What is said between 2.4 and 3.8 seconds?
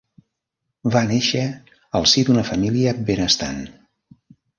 família benestant.